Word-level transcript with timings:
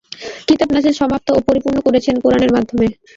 কিতাব 0.47 0.69
নাজিল 0.73 0.93
সমাপ্ত 0.99 1.27
ও 1.31 1.47
পরিপূর্ণ 1.47 1.77
করেছেন 1.87 2.15
কোরআনের 2.23 2.51
মাধ্যমে। 2.55 2.87